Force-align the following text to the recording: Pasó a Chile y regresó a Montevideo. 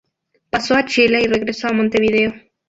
Pasó 0.49 0.73
a 0.73 0.83
Chile 0.85 1.21
y 1.21 1.27
regresó 1.27 1.67
a 1.67 1.73
Montevideo. 1.73 2.33